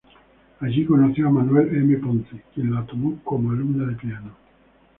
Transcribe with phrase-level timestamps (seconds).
[0.61, 1.95] Allí, conoció a Manuel M.
[1.97, 4.31] Ponce quien la tomó como alumna de piano.